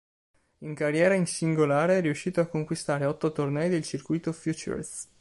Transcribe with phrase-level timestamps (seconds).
[0.61, 5.07] In carriera in singolare, è riuscito a conquistare otto tornei del circuito futures.